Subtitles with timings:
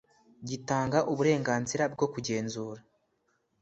[0.49, 2.81] gitanga uburenganzira bwo kugenzura